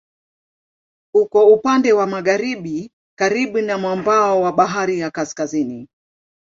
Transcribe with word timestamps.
Uko 1.15 1.47
upande 1.53 1.93
wa 1.93 2.07
magharibi 2.07 2.91
karibu 3.17 3.61
na 3.61 3.77
mwambao 3.77 4.41
wa 4.41 4.51
Bahari 4.51 4.99
ya 4.99 5.11
Kaskazini. 5.11 5.87